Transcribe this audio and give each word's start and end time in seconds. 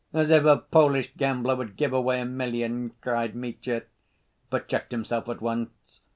"As 0.13 0.31
if 0.31 0.45
a 0.45 0.57
Polish 0.57 1.13
gambler 1.15 1.55
would 1.55 1.75
give 1.77 1.93
away 1.93 2.21
a 2.21 2.25
million!" 2.25 2.91
cried 3.01 3.35
Mitya, 3.35 3.83
but 4.49 4.67
checked 4.67 4.91
himself 4.91 5.29
at 5.29 5.41
once. 5.41 5.99